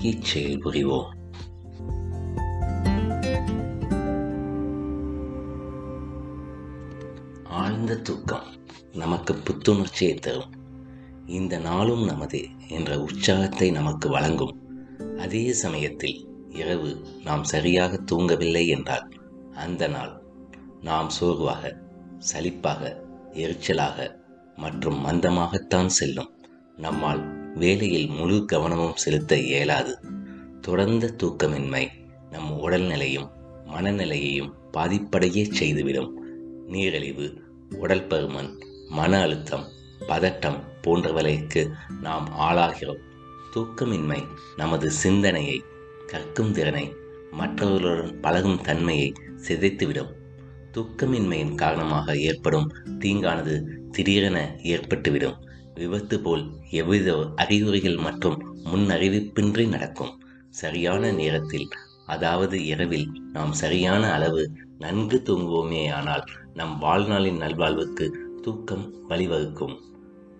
[0.00, 1.08] நோக்கி செயல்புரிவோம்
[7.54, 8.46] ஆழ்ந்த தூக்கம்
[8.94, 10.52] நமக்கு புத்துணர்ச்சியை தரும்
[11.30, 14.54] இந்த நாளும் நமது என்ற உற்சாகத்தை நமக்கு வழங்கும்
[15.16, 16.18] அதே சமயத்தில்
[16.54, 16.92] இரவு
[17.24, 19.08] நாம் சரியாக தூங்கவில்லை என்றால்
[19.56, 20.14] அந்த நாள்
[20.82, 21.74] நாம் சோர்வாக
[22.28, 22.94] சலிப்பாக
[23.36, 24.08] எரிச்சலாக
[24.58, 26.32] மற்றும் மந்தமாகத்தான் செல்லும்
[26.76, 27.24] நம்மால்
[27.58, 29.98] வேலையில் முழு கவனமும் செலுத்த இயலாது.
[30.60, 31.88] தொடர்ந்த தூக்கமின்மை
[32.30, 33.30] நம் உடல்நிலையும்
[33.66, 36.20] மனநிலையையும் பாதிப்படையே செய்துவிடும்.
[36.66, 37.40] நீரிழிவு
[37.78, 39.64] உடல் பருமன் மன அழுத்தம்
[40.08, 43.02] பதட்டம் போன்றவர்களுக்கு நாம் ஆளாகிறோம்.
[43.54, 44.24] தூக்கமின்மை
[44.56, 45.62] நமது சிந்தனையை
[46.06, 46.92] கற்கும் திறனை
[47.30, 49.12] மற்றவர்களுடன் பழகும் தன்மையை
[49.48, 50.12] சிதைத்துவிடும்.
[50.72, 55.46] தூக்கமின்மையின் காரணமாக ஏற்படும் தீங்கானது திடீரென ஏற்பட்டுவிடும்.
[55.78, 60.22] விபத்து போல் எவ்வித அறிகுறிகள் மற்றும் முன்னறிவிப்பின்றி நடக்கும்.
[60.50, 61.68] சரியான நேரத்தில்
[62.06, 68.10] அதாவது இரவில் நாம் சரியான அளவு நன்கு தூங்குவோமே ஆனால் நம் வாழ்நாளின் நல்வாழ்வுக்கு
[68.42, 69.76] தூக்கம் வழிவகுக்கும்.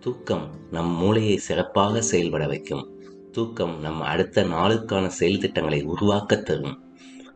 [0.00, 3.00] தூக்கம் நம் மூளையை சிறப்பாக செயல்பட வைக்கும்.
[3.32, 6.80] தூக்கம் நம் அடுத்த நாளுக்கான செயல் திட்டங்களை உருவாக்கத் தரும்.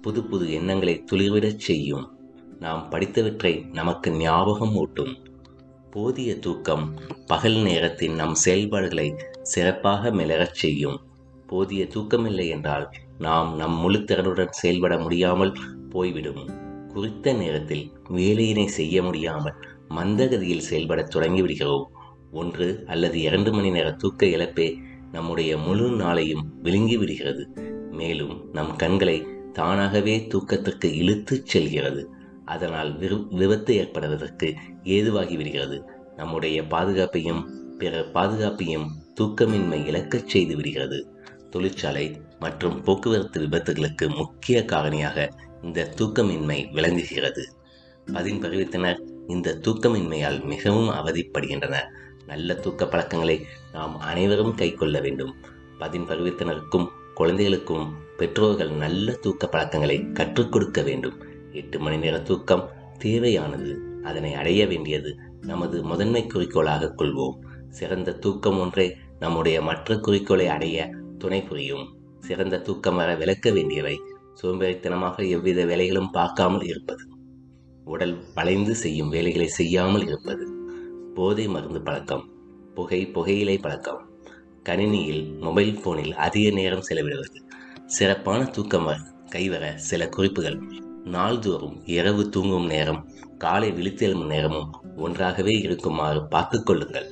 [0.00, 2.18] புது புது எண்ணங்களை துளிர்விடச் செய்யும்.
[2.60, 5.16] நாம் படித்தவற்றை நமக்கு ஞாபகம் ஊட்டும்.
[5.92, 11.00] போதிய தூக்கம் பகல் நேரத்தின் நம் செயல்பாடுகளை சிறப்பாக மிளறச் செய்யும்.
[11.46, 15.52] போதிய தூக்கமில்லை என்றால் நாம் நம் முழுத்திறனுடன் செயல்பட முடியாமல்
[15.90, 16.50] போய்விடும்.
[16.88, 19.54] குறித்த நேரத்தில் வேலையினை செய்ய முடியாமல்
[19.88, 21.84] மந்தகதியில் செயல்படத் தொடங்கிவிடுகிறோம்.
[22.32, 24.76] ஒன்று அல்லது இரண்டு மணி நேர தூக்க இழப்பே
[25.12, 27.44] நம்முடைய முழு நாளையும் விழுங்கிவிடுகிறது.
[27.90, 32.10] மேலும் நம் கண்களை தானாகவே தூக்கத்திற்கு இழுத்துச் செல்கிறது.
[32.44, 34.54] அதனால் விரு விபத்து ஏற்படுவதற்கு
[34.84, 38.86] ஏதுவாகி விடுகிறது நம்முடைய பாதுகாப்பையும் பிற பாதுகாப்பையும்
[39.20, 41.06] தூக்கமின்மை இழக்கச் செய்து விடுகிறது.
[41.50, 45.30] தொழிற்சாலை மற்றும் போக்குவரத்து விபத்துகளுக்கு முக்கிய காரணியாக
[45.62, 47.54] இந்த தூக்கமின்மை விளங்குகிறது.
[48.12, 51.88] பதின் பருவத்தினர் இந்த தூக்கமின்மையால் மிகவும் அவதிப்படுகின்றனர்.
[52.26, 55.34] நல்ல தூக்க பழக்கங்களை நாம் அனைவரும் கைக்கொள்ள வேண்டும்.
[55.78, 61.30] பதின் பருவத்தினருக்கும் குழந்தைகளுக்கும் பெற்றோர்கள் நல்ல தூக்க பழக்கங்களை கற்றுக் கொடுக்க வேண்டும்.
[61.52, 63.78] எட்டு மணி நேர தூக்கம் தேவையானது.
[64.02, 67.38] அதனை அடைய வேண்டியது நமது முதன்மை குறிக்கோளாக கொள்வோம்.
[67.68, 71.96] சிறந்த தூக்கம் ஒன்றே நம்முடைய மற்ற குறிக்கோளை அடைய துணை புரியும்.
[72.20, 74.00] சிறந்த தூக்கம் வர விளக்க வேண்டியவை
[74.42, 77.04] சோம்பேறித்தனமாக எவ்வித வேலைகளும் பார்க்காமல் இருப்பது.
[77.84, 80.50] உடல் வளைந்து செய்யும் வேலைகளை செய்யாமல் இருப்பது.
[81.14, 82.30] போதை மருந்து பழக்கம்
[82.74, 84.10] புகை புகையிலை பழக்கம்
[84.68, 87.40] கணினியில் மொபைல் போனில் அதிக நேரம் செலவிடுவது
[87.86, 88.86] சிறப்பான தூக்கம்
[89.30, 90.60] கைவர சில குறிப்புகள்.
[91.04, 97.10] நாள்தோறும் இரவு தூங்கும் நேரம் காலை விழித்தெழும் நேரமும் ஒன்றாகவே இருக்குமாறு பார்த்து கொள்ளுங்கள்.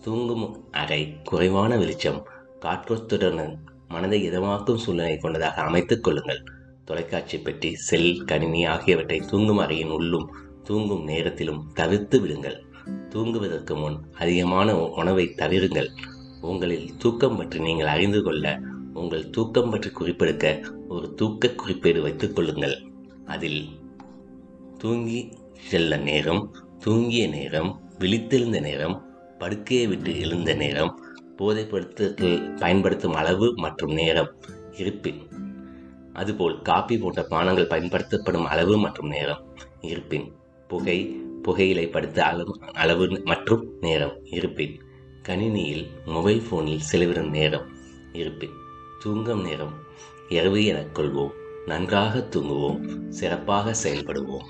[0.00, 2.26] தூங்கும் அறை குறைவான வெளிச்சம்
[2.60, 3.56] காற்றோத்துடன்
[3.88, 6.44] மனதை இதமாக்கும் சூழ்நிலை கொண்டதாக அமைத்துக் கொள்ளுங்கள்.
[6.84, 12.64] தொலைக்காட்சி பெட்டி செல் கணினி ஆகியவற்றை தூங்கும் அறையின் உள்ளும் தூங்கும் நேரத்திலும் தவிர்த்து விடுங்கள்.
[13.08, 15.88] தூங்குவதற்கு முன் அதிகமான உணவை தவிருங்கள்.
[16.40, 18.60] உங்களில் தூக்கம் பற்றி நீங்கள் அறிந்து கொள்ள
[18.94, 22.89] உங்கள் தூக்கம் பற்றி குறிப்பெடுக்க ஒரு தூக்க குறிப்பேடு வைத்துக் கொள்ளுங்கள்.
[23.34, 23.62] அதில்
[24.78, 25.18] தூங்கி
[25.68, 26.42] செல்ல நேரம்
[26.78, 28.96] தூங்கிய நேரம் விழித்தெழுந்த நேரம்
[29.38, 30.92] படுக்கையை விட்டு எழுந்த நேரம்
[31.38, 32.08] போதைப்படுத்த
[32.60, 34.30] பயன்படுத்தும் அளவு மற்றும் நேரம்
[34.72, 35.20] இருப்பின்.
[36.12, 39.42] அதுபோல் காப்பி போன்ற பானங்கள் பயன்படுத்தப்படும் அளவு மற்றும் நேரம்
[39.80, 40.26] இருப்பின்.
[40.68, 40.98] புகை
[41.42, 44.74] புகையிலை படுத்த அளவு அளவு மற்றும் நேரம் இருப்பின்.
[45.28, 47.68] கணினியில் மொபைல் ஃபோனில் செலவிடும் நேரம்
[48.12, 48.56] இருப்பின்.
[49.02, 49.74] தூங்கும் நேரம்
[50.28, 51.38] இரவு எனக் கொள்வோம்.
[51.66, 54.46] நன்றாக தூங்குவோம் சிறப்பாக செயல்படுவோம்.